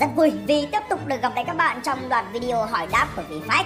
[0.00, 3.08] rất vui vì tiếp tục được gặp lại các bạn trong đoạn video hỏi đáp
[3.16, 3.64] của VFX.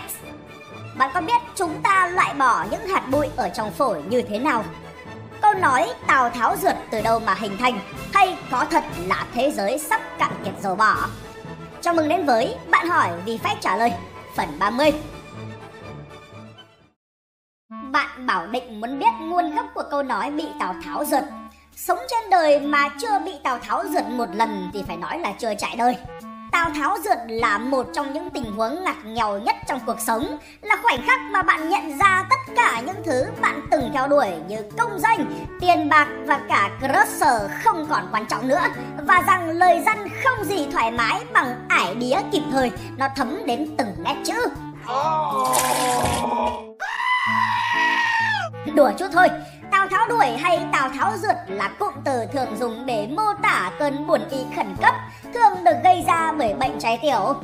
[0.98, 4.38] Bạn có biết chúng ta loại bỏ những hạt bụi ở trong phổi như thế
[4.38, 4.64] nào?
[5.42, 7.80] Câu nói Tào Tháo rượt từ đâu mà hình thành
[8.14, 10.96] hay có thật là thế giới sắp cạn kiệt dầu bỏ?
[11.80, 13.92] Chào mừng đến với Bạn hỏi VFax trả lời,
[14.36, 14.92] phần 30.
[17.92, 21.24] Bạn bảo định muốn biết nguồn gốc của câu nói bị Tào Tháo rượt
[21.86, 25.32] Sống trên đời mà chưa bị Tào Tháo rượt một lần thì phải nói là
[25.38, 25.96] chưa trải đời.
[26.52, 30.38] Tào Tháo rượt là một trong những tình huống ngặt nghèo nhất trong cuộc sống,
[30.62, 34.28] là khoảnh khắc mà bạn nhận ra tất cả những thứ bạn từng theo đuổi
[34.48, 35.24] như công danh,
[35.60, 38.60] tiền bạc và cả crusher không còn quan trọng nữa.
[39.06, 43.38] Và rằng lời dân không gì thoải mái bằng ải đía kịp thời, nó thấm
[43.46, 44.46] đến từng nét chữ.
[48.74, 49.28] Đùa chút thôi,
[49.90, 54.06] Tháo đuổi hay Tào Tháo rượt là cụm từ thường dùng để mô tả cơn
[54.06, 54.94] buồn y khẩn cấp,
[55.34, 57.34] thường được gây ra bởi bệnh trái tiểu.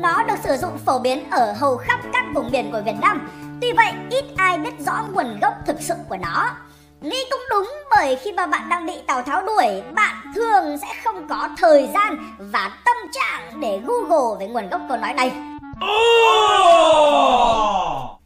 [0.00, 3.28] Nó được sử dụng phổ biến ở hầu khắp các vùng miền của Việt Nam.
[3.60, 6.50] Tuy vậy, ít ai biết rõ nguồn gốc thực sự của nó.
[7.00, 10.88] Nghĩ cũng đúng bởi khi mà bạn đang bị Tào Tháo đuổi, bạn thường sẽ
[11.04, 15.32] không có thời gian và tâm trạng để Google về nguồn gốc câu nói này.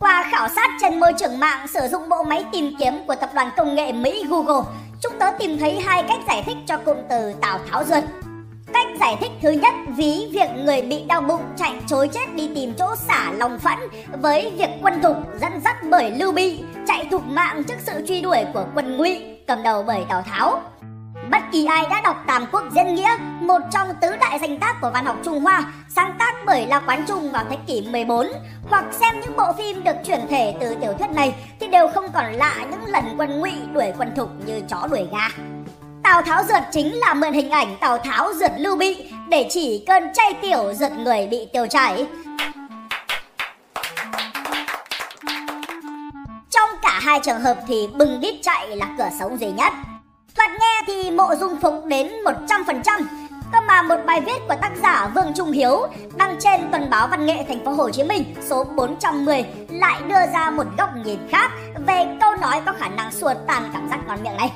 [0.05, 3.31] Qua khảo sát trên môi trường mạng sử dụng bộ máy tìm kiếm của tập
[3.35, 4.63] đoàn công nghệ Mỹ Google,
[5.03, 8.05] chúng tớ tìm thấy hai cách giải thích cho cụm từ Tào Tháo Ruột.
[8.75, 12.51] Cách giải thích thứ nhất ví việc người bị đau bụng chạy chối chết đi
[12.55, 13.79] tìm chỗ xả lòng phẫn
[14.23, 18.21] với việc quân thục dẫn dắt bởi Lưu Bị chạy thục mạng trước sự truy
[18.21, 20.61] đuổi của quân Ngụy cầm đầu bởi Tào Tháo.
[21.31, 23.17] Bất kỳ ai đã đọc Tam Quốc Diễn Nghĩa,
[23.47, 26.81] một trong tứ đại danh tác của văn học Trung Hoa, sáng tác bởi La
[26.81, 28.27] Quán Trung vào thế kỷ 14,
[28.71, 32.07] hoặc xem những bộ phim được chuyển thể từ tiểu thuyết này thì đều không
[32.15, 35.29] còn lạ những lần quân ngụy đuổi quân thục như chó đuổi gà.
[36.03, 39.85] Tào Tháo rượt chính là mượn hình ảnh Tào Tháo rượt Lưu Bị để chỉ
[39.87, 42.07] cơn chay tiểu rượt người bị tiêu chảy.
[46.51, 49.73] Trong cả hai trường hợp thì bừng đít chạy là cửa sống duy nhất.
[50.37, 53.03] Thoạt nghe thì mộ dung phục đến 100%,
[53.55, 57.09] cơ mà một bài viết của tác giả Vương Trung Hiếu đăng trên tuần báo
[57.09, 61.19] Văn nghệ Thành phố Hồ Chí Minh số 410 lại đưa ra một góc nhìn
[61.31, 61.51] khác
[61.87, 64.53] về câu nói có khả năng xua tan cảm giác ngon miệng này.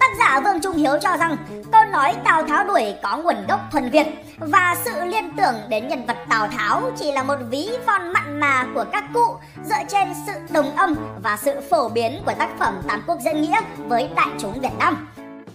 [0.00, 1.36] Tác giả Vương Trung Hiếu cho rằng
[1.72, 4.06] câu nói Tào Tháo đuổi có nguồn gốc thuần Việt
[4.38, 8.40] và sự liên tưởng đến nhân vật Tào Tháo chỉ là một ví von mặn
[8.40, 12.48] mà của các cụ dựa trên sự đồng âm và sự phổ biến của tác
[12.58, 15.08] phẩm Tam Quốc Diễn Nghĩa với đại chúng Việt Nam.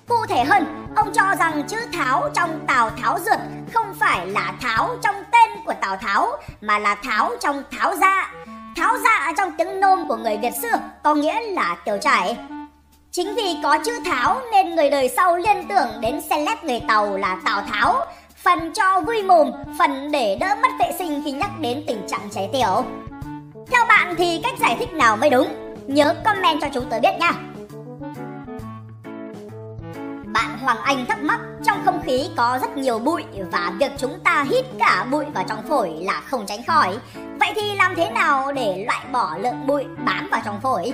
[0.07, 3.40] Cụ thể hơn, ông cho rằng chữ Tháo trong Tào Tháo Dược
[3.73, 6.28] không phải là Tháo trong tên của Tào Tháo
[6.62, 8.31] mà là Tháo trong Tháo Dạ.
[8.75, 12.38] Tháo Dạ trong tiếng nôm của người Việt xưa có nghĩa là tiêu chảy.
[13.12, 17.17] Chính vì có chữ Tháo nên người đời sau liên tưởng đến celeb người Tàu
[17.17, 18.06] là Tào Tháo,
[18.44, 22.29] phần cho vui mồm, phần để đỡ mất vệ sinh khi nhắc đến tình trạng
[22.31, 22.84] cháy tiểu.
[23.72, 25.47] Theo bạn thì cách giải thích nào mới đúng?
[25.88, 27.31] Nhớ comment cho chúng tôi biết nha.
[30.38, 34.20] Bạn Hoàng Anh thắc mắc trong không khí có rất nhiều bụi và việc chúng
[34.24, 36.98] ta hít cả bụi vào trong phổi là không tránh khỏi.
[37.40, 40.94] Vậy thì làm thế nào để loại bỏ lượng bụi bám vào trong phổi?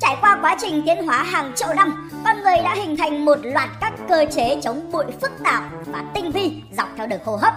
[0.00, 3.38] Trải qua quá trình tiến hóa hàng triệu năm, con người đã hình thành một
[3.42, 7.36] loạt các cơ chế chống bụi phức tạp và tinh vi dọc theo đường hô
[7.36, 7.54] hấp.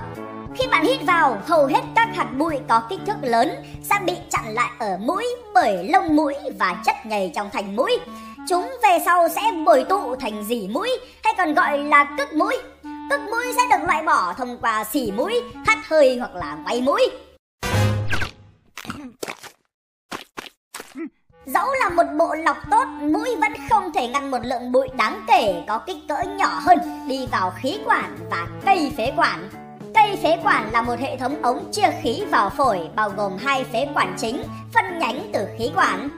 [0.56, 3.50] Khi bạn hít vào, hầu hết các hạt bụi có kích thước lớn
[3.84, 8.00] sẽ bị chặn lại ở mũi bởi lông mũi và chất nhầy trong thành mũi.
[8.50, 10.90] Chúng về sau sẽ bồi tụ thành dỉ mũi
[11.24, 12.58] hay còn gọi là cức mũi.
[13.10, 16.82] Cức mũi sẽ được loại bỏ thông qua xỉ mũi, hắt hơi hoặc là quay
[16.82, 17.08] mũi.
[21.46, 25.26] Dẫu là một bộ lọc tốt, mũi vẫn không thể ngăn một lượng bụi đáng
[25.28, 26.78] kể có kích cỡ nhỏ hơn
[27.08, 29.50] đi vào khí quản và cây phế quản.
[29.96, 33.64] Cây phế quản là một hệ thống ống chia khí vào phổi bao gồm hai
[33.64, 34.44] phế quản chính
[34.74, 36.10] phân nhánh từ khí quản.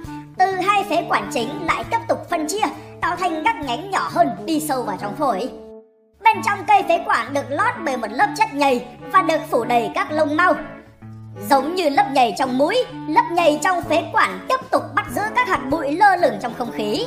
[0.42, 2.66] Từ hai phế quản chính lại tiếp tục phân chia
[3.02, 5.50] tạo thành các nhánh nhỏ hơn đi sâu vào trong phổi.
[6.24, 9.64] Bên trong cây phế quản được lót bởi một lớp chất nhầy và được phủ
[9.64, 10.54] đầy các lông mau.
[11.50, 15.22] Giống như lớp nhầy trong mũi, lớp nhầy trong phế quản tiếp tục bắt giữ
[15.36, 17.06] các hạt bụi lơ lửng trong không khí.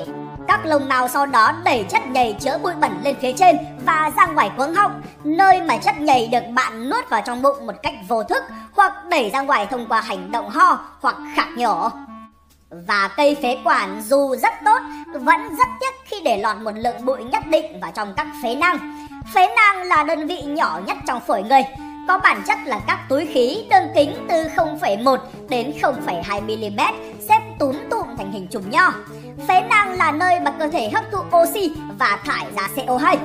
[0.48, 3.56] Các lông mao sau đó đẩy chất nhầy chứa bụi bẩn lên phía trên
[3.86, 7.66] và ra ngoài cuống họng, nơi mà chất nhầy được bạn nuốt vào trong bụng
[7.66, 11.48] một cách vô thức hoặc đẩy ra ngoài thông qua hành động ho hoặc khạc
[11.56, 11.90] nhổ.
[12.86, 14.78] Và cây phế quản dù rất tốt,
[15.12, 18.54] vẫn rất tiếc khi để lọt một lượng bụi nhất định vào trong các phế
[18.54, 19.06] nang.
[19.34, 21.62] Phế nang là đơn vị nhỏ nhất trong phổi người,
[22.08, 25.16] có bản chất là các túi khí đơn kính từ 0,1
[25.48, 26.80] đến 0,2 mm
[27.28, 28.92] xếp túm tụm thành hình chùm nho.
[29.48, 33.16] Phế nang là nơi mà cơ thể hấp thụ oxy và thải ra CO2.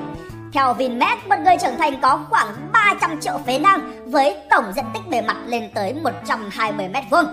[0.53, 4.85] Theo Vinmed, một người trưởng thành có khoảng 300 triệu phế nang với tổng diện
[4.93, 7.25] tích bề mặt lên tới 120 mét vuông.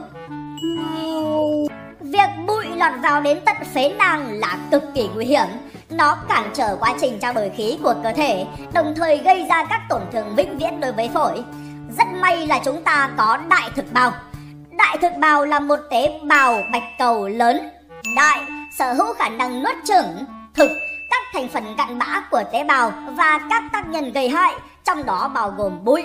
[2.12, 5.46] Việc bụi lọt vào đến tận phế nang là cực kỳ nguy hiểm.
[5.90, 9.64] Nó cản trở quá trình trao đổi khí của cơ thể, đồng thời gây ra
[9.70, 11.44] các tổn thương vĩnh viễn đối với phổi.
[11.98, 14.12] Rất may là chúng ta có đại thực bào.
[14.70, 17.70] Đại thực bào là một tế bào bạch cầu lớn.
[18.16, 18.40] Đại
[18.78, 20.24] sở hữu khả năng nuốt chửng,
[20.54, 20.70] thực
[21.10, 24.54] các thành phần cặn bã của tế bào và các tác nhân gây hại,
[24.84, 26.02] trong đó bao gồm bụi.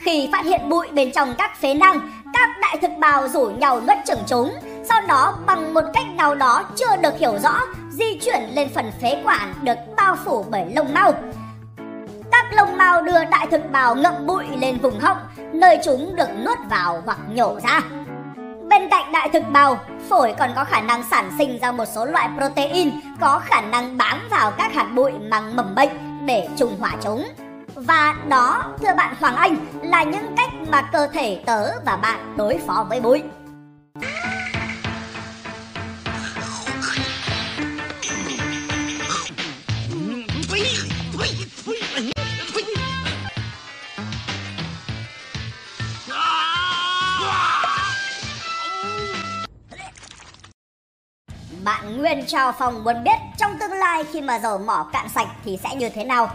[0.00, 3.80] Khi phát hiện bụi bên trong các phế nang, các đại thực bào rủ nhau
[3.80, 4.52] nuốt chửng chúng,
[4.84, 8.92] sau đó bằng một cách nào đó chưa được hiểu rõ, di chuyển lên phần
[9.02, 11.12] phế quản được bao phủ bởi lông mao.
[12.32, 15.18] Các lông mao đưa đại thực bào ngậm bụi lên vùng họng,
[15.52, 17.80] nơi chúng được nuốt vào hoặc nhổ ra.
[18.68, 22.04] Bên cạnh đại thực bào, phổi còn có khả năng sản sinh ra một số
[22.04, 22.90] loại protein
[23.20, 25.90] có khả năng bám vào các hạt bụi mang mầm bệnh
[26.26, 27.28] để trùng hỏa chúng.
[27.74, 32.34] Và đó, thưa bạn Hoàng Anh, là những cách mà cơ thể tớ và bạn
[32.36, 33.22] đối phó với bụi.
[52.02, 55.58] Nguyên Trào Phòng muốn biết trong tương lai khi mà dầu mỏ cạn sạch thì
[55.64, 56.30] sẽ như thế nào?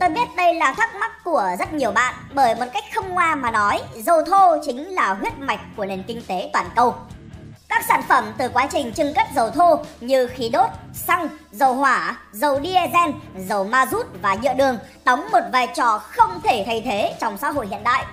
[0.00, 3.34] Tôi biết đây là thắc mắc của rất nhiều bạn bởi một cách không ngoa
[3.34, 6.94] mà nói, dầu thô chính là huyết mạch của nền kinh tế toàn cầu.
[7.68, 11.74] Các sản phẩm từ quá trình trưng cất dầu thô như khí đốt, xăng, dầu
[11.74, 16.62] hỏa, dầu diesel, dầu ma rút và nhựa đường đóng một vai trò không thể
[16.66, 18.04] thay thế trong xã hội hiện đại.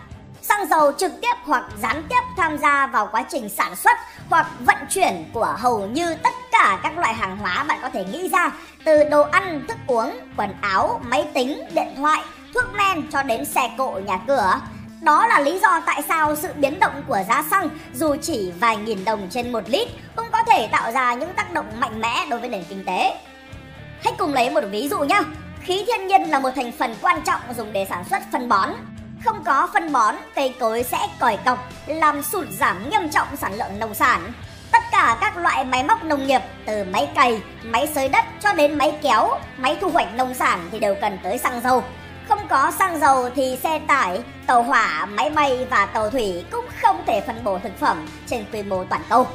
[0.49, 3.97] Xăng dầu trực tiếp hoặc gián tiếp tham gia vào quá trình sản xuất
[4.29, 8.05] hoặc vận chuyển của hầu như tất cả các loại hàng hóa bạn có thể
[8.05, 8.51] nghĩ ra
[8.85, 12.21] từ đồ ăn, thức uống, quần áo, máy tính, điện thoại,
[12.53, 14.61] thuốc men cho đến xe cộ, nhà cửa.
[15.01, 18.77] Đó là lý do tại sao sự biến động của giá xăng dù chỉ vài
[18.77, 22.25] nghìn đồng trên một lít cũng có thể tạo ra những tác động mạnh mẽ
[22.29, 23.17] đối với nền kinh tế.
[24.03, 25.21] Hãy cùng lấy một ví dụ nhé.
[25.61, 28.69] Khí thiên nhiên là một thành phần quan trọng dùng để sản xuất phân bón.
[29.25, 33.53] Không có phân bón, cây cối sẽ còi cọc, làm sụt giảm nghiêm trọng sản
[33.53, 34.31] lượng nông sản.
[34.71, 38.53] Tất cả các loại máy móc nông nghiệp từ máy cày, máy xới đất cho
[38.53, 41.83] đến máy kéo, máy thu hoạch nông sản thì đều cần tới xăng dầu.
[42.27, 46.65] Không có xăng dầu thì xe tải, tàu hỏa, máy bay và tàu thủy cũng
[46.81, 49.27] không thể phân bổ thực phẩm trên quy mô toàn cầu.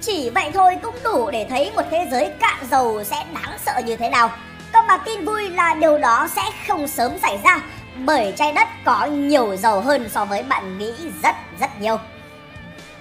[0.00, 3.80] Chỉ vậy thôi cũng đủ để thấy một thế giới cạn dầu sẽ đáng sợ
[3.84, 4.30] như thế nào.
[4.72, 7.60] Còn mà tin vui là điều đó sẽ không sớm xảy ra
[7.96, 10.92] bởi trái đất có nhiều dầu hơn so với bạn nghĩ
[11.22, 11.98] rất rất nhiều.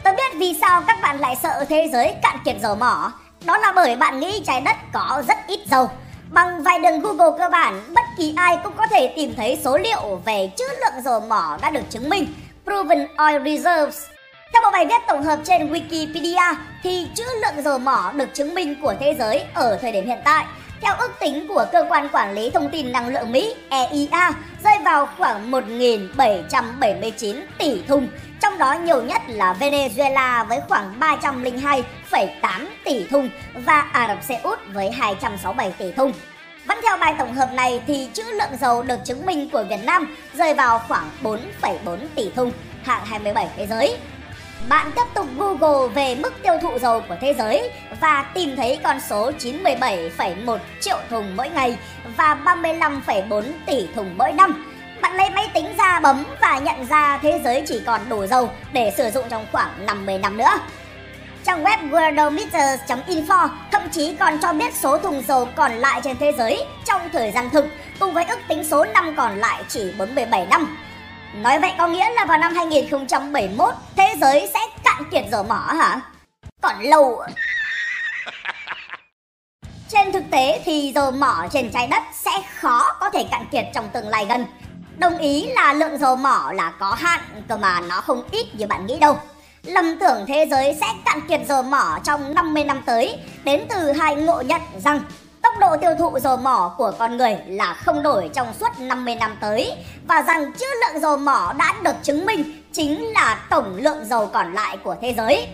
[0.04, 3.12] Tôi biết vì sao các bạn lại sợ thế giới cạn kiệt dầu mỏ.
[3.46, 5.90] Đó là bởi bạn nghĩ trái đất có rất ít dầu.
[6.30, 9.78] Bằng vài đường Google cơ bản, bất kỳ ai cũng có thể tìm thấy số
[9.78, 12.34] liệu về trữ lượng dầu mỏ đã được chứng minh,
[12.66, 14.04] Proven Oil Reserves.
[14.54, 18.56] Theo một bài viết tổng hợp trên Wikipedia, thì trữ lượng dầu mỏ được chứng
[18.56, 20.46] minh của thế giới ở thời điểm hiện tại
[20.84, 24.32] theo ước tính của Cơ quan Quản lý Thông tin Năng lượng Mỹ EIA,
[24.64, 28.08] rơi vào khoảng 1.779 tỷ thùng,
[28.42, 34.36] trong đó nhiều nhất là Venezuela với khoảng 302,8 tỷ thùng và Ả Rập Xê
[34.36, 36.14] Út với 267 tỷ thùng.
[36.66, 39.84] Vẫn theo bài tổng hợp này thì trữ lượng dầu được chứng minh của Việt
[39.84, 42.52] Nam rơi vào khoảng 4,4 tỷ thùng,
[42.84, 43.98] hạng 27 thế giới.
[44.70, 48.80] Bạn tiếp tục Google về mức tiêu thụ dầu của thế giới và tìm thấy
[48.84, 51.78] con số 97,1 triệu thùng mỗi ngày
[52.18, 54.66] và 35,4 tỷ thùng mỗi năm.
[55.02, 58.50] Bạn lấy máy tính ra bấm và nhận ra thế giới chỉ còn đủ dầu
[58.74, 60.60] để sử dụng trong khoảng 50 năm nữa.
[61.46, 66.32] Trang web worldometers.info thậm chí còn cho biết số thùng dầu còn lại trên thế
[66.38, 67.66] giới trong thời gian thực
[68.00, 70.78] cùng với ước tính số năm còn lại chỉ 47 năm.
[71.42, 75.56] Nói vậy có nghĩa là vào năm 2071 thế giới sẽ cạn kiệt dầu mỏ
[75.56, 76.02] hả?
[76.62, 77.22] Còn lâu
[79.90, 83.66] Trên thực tế thì dầu mỏ trên trái đất sẽ khó có thể cạn kiệt
[83.74, 84.46] trong tương lai gần.
[84.98, 88.68] Đồng ý là lượng dầu mỏ là có hạn, cơ mà nó không ít như
[88.68, 89.18] bạn nghĩ đâu.
[89.64, 93.92] Lầm tưởng thế giới sẽ cạn kiệt dầu mỏ trong 50 năm tới đến từ
[93.92, 95.00] hai ngộ nhận rằng
[95.54, 99.16] tốc độ tiêu thụ dầu mỏ của con người là không đổi trong suốt 50
[99.16, 99.74] năm tới
[100.08, 104.30] và rằng trữ lượng dầu mỏ đã được chứng minh chính là tổng lượng dầu
[104.34, 105.48] còn lại của thế giới.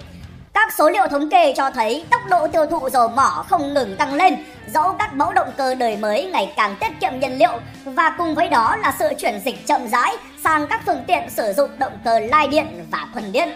[0.54, 3.96] Các số liệu thống kê cho thấy tốc độ tiêu thụ dầu mỏ không ngừng
[3.98, 4.36] tăng lên,
[4.74, 8.36] dẫu các mẫu động cơ đời mới ngày càng tiết kiệm nhiên liệu và cùng
[8.36, 11.94] với đó là sự chuyển dịch chậm rãi sang các phương tiện sử dụng động
[12.06, 13.50] cơ lai điện và thuần điện.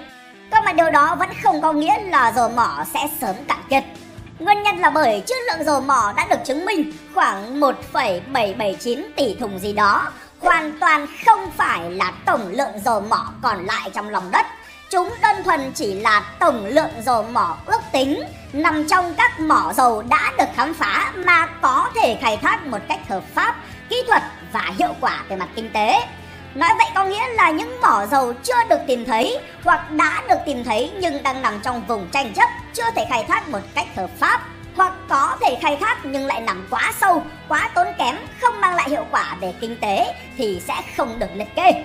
[0.52, 3.84] Cơ mà điều đó vẫn không có nghĩa là dầu mỏ sẽ sớm cạn kiệt.
[4.44, 9.36] Nguyên nhân là bởi trữ lượng dầu mỏ đã được chứng minh khoảng 1,779 tỷ
[9.36, 14.10] thùng gì đó, hoàn toàn không phải là tổng lượng dầu mỏ còn lại trong
[14.10, 14.46] lòng đất.
[14.90, 18.24] Chúng đơn thuần chỉ là tổng lượng dầu mỏ ước tính
[18.54, 22.80] nằm trong các mỏ dầu đã được khám phá mà có thể khai thác một
[22.88, 23.56] cách hợp pháp,
[23.90, 24.24] kỹ thuật
[24.54, 26.00] và hiệu quả về mặt kinh tế.
[26.56, 30.40] Nói vậy có nghĩa là những mỏ dầu chưa được tìm thấy hoặc đã được
[30.46, 33.96] tìm thấy nhưng đang nằm trong vùng tranh chấp, chưa thể khai thác một cách
[33.96, 34.42] hợp pháp
[34.76, 38.76] hoặc có thể khai thác nhưng lại nằm quá sâu, quá tốn kém, không mang
[38.76, 41.84] lại hiệu quả về kinh tế thì sẽ không được liệt kê.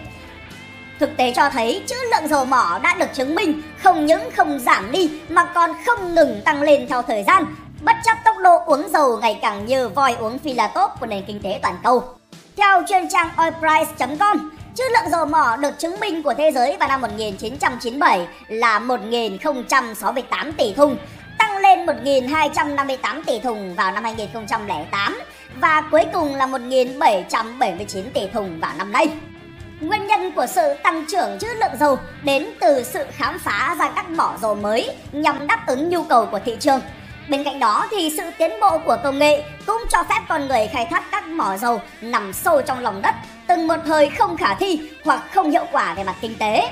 [0.99, 4.59] Thực tế cho thấy trữ lượng dầu mỏ đã được chứng minh không những không
[4.59, 7.45] giảm đi mà còn không ngừng tăng lên theo thời gian,
[7.83, 11.07] bất chấp tốc độ uống dầu ngày càng như voi uống phi là tốt của
[11.07, 12.05] nền kinh tế toàn cầu.
[12.57, 16.89] Theo chuyên trang oilprice.com, trữ lượng dầu mỏ được chứng minh của thế giới vào
[16.89, 20.97] năm 1997 là 1.068 tỷ thùng,
[21.39, 25.21] tăng lên 1.258 tỷ thùng vào năm 2008
[25.61, 29.07] và cuối cùng là 1.779 tỷ thùng vào năm nay.
[29.81, 33.91] Nguyên nhân của sự tăng trưởng trữ lượng dầu đến từ sự khám phá ra
[33.97, 36.81] các mỏ dầu mới nhằm đáp ứng nhu cầu của thị trường.
[37.29, 40.67] Bên cạnh đó thì sự tiến bộ của công nghệ cũng cho phép con người
[40.67, 43.15] khai thác các mỏ dầu nằm sâu trong lòng đất
[43.49, 46.71] từng một thời không khả thi hoặc không hiệu quả về mặt kinh tế.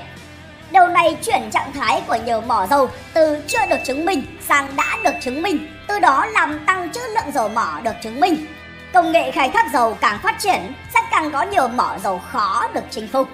[0.71, 4.75] Điều này chuyển trạng thái của nhiều mỏ dầu từ chưa được chứng minh sang
[4.75, 8.45] đã được chứng minh, từ đó làm tăng trữ lượng dầu mỏ được chứng minh.
[8.93, 12.67] Công nghệ khai thác dầu càng phát triển sẽ càng có nhiều mỏ dầu khó
[12.73, 13.27] được chinh phục.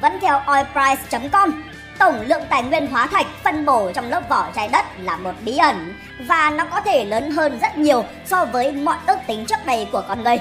[0.00, 1.62] Vẫn theo oilprice.com,
[1.98, 5.34] tổng lượng tài nguyên hóa thạch phân bổ trong lớp vỏ trái đất là một
[5.44, 5.94] bí ẩn
[6.28, 9.88] và nó có thể lớn hơn rất nhiều so với mọi ước tính trước đây
[9.92, 10.38] của con người.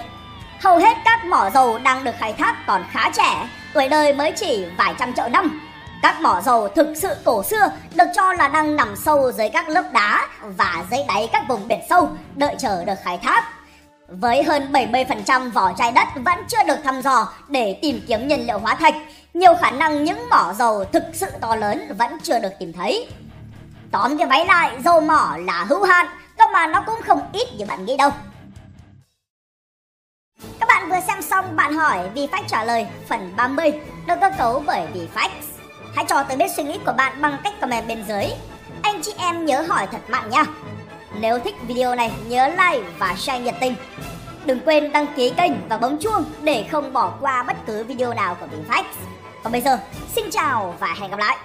[0.60, 4.32] Hầu hết các mỏ dầu đang được khai thác còn khá trẻ, tuổi đời mới
[4.32, 5.62] chỉ vài trăm triệu năm.
[6.02, 9.70] Các mỏ dầu thực sự cổ xưa được cho là đang nằm sâu dưới các
[9.70, 13.44] lớp đá và dưới đáy các vùng biển sâu, đợi chờ được khai thác.
[14.08, 18.48] Với hơn 70% vỏ trái đất vẫn chưa được thăm dò để tìm kiếm nhiên
[18.48, 18.96] liệu hóa thạch,
[19.34, 23.10] nhiều khả năng những mỏ dầu thực sự to lớn vẫn chưa được tìm thấy.
[23.92, 27.48] Tóm cái váy lại, dầu mỏ là hữu hạn, cơ mà nó cũng không ít
[27.58, 28.12] như bạn nghĩ đâu.
[30.90, 33.72] Bạn vừa xem xong bạn hỏi vì phách trả lời phần 30
[34.08, 35.32] được cơ cấu bởi vì phách.
[35.96, 38.26] Hãy cho tôi biết suy nghĩ của bạn bằng cách comment bên dưới.
[38.82, 40.44] Anh chị em nhớ hỏi thật mạnh nha.
[41.20, 43.76] Nếu thích video này nhớ like và share nhiệt tình.
[44.46, 48.14] Đừng quên đăng ký kênh và bấm chuông để không bỏ qua bất cứ video
[48.14, 48.84] nào của VFX.
[49.44, 49.78] Còn bây giờ,
[50.16, 51.38] xin chào và hẹn gặp lại.